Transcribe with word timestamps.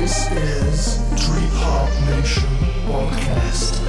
This 0.00 0.30
is 0.32 0.96
Trip 1.26 1.50
Hop 1.60 1.90
Nation 2.08 2.48
Podcast. 2.88 3.79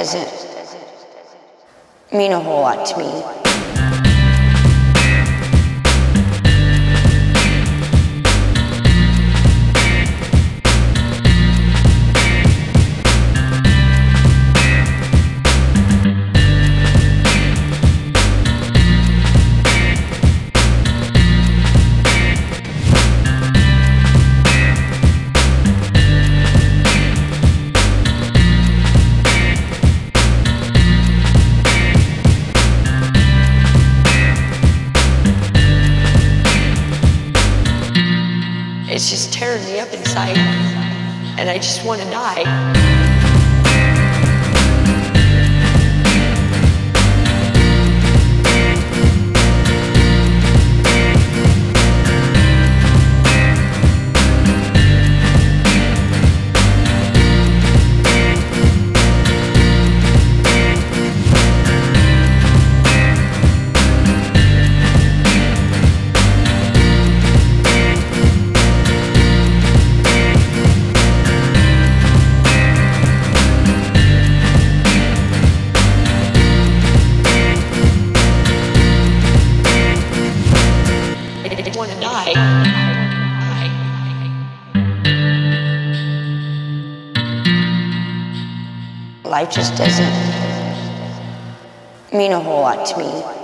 Doesn't 0.00 0.30
mean 2.10 2.32
a 2.32 2.40
whole 2.40 2.62
lot 2.62 2.86
to 2.86 2.96
me. 2.96 3.39
Me 39.64 39.80
up 39.80 39.92
inside, 39.92 40.36
and 41.38 41.48
I 41.48 41.56
just 41.56 41.84
want 41.84 42.00
to 42.00 42.10
die. 42.10 42.99
Just 89.50 89.76
doesn't 89.76 90.06
mean 92.12 92.30
a 92.30 92.38
whole 92.38 92.60
lot 92.60 92.86
to 92.86 92.98
me. 92.98 93.39